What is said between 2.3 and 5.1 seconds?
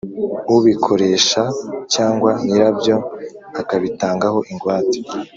nyirabyo akabitangaho ingwate